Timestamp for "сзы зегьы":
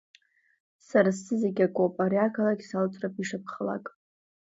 1.17-1.65